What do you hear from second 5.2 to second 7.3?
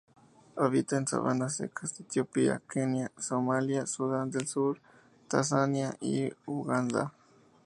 Tanzania y Uganda.